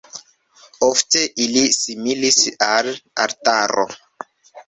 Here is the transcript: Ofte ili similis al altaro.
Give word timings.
Ofte 0.87 1.21
ili 1.43 1.61
similis 1.75 2.39
al 2.69 2.89
altaro. 3.27 3.85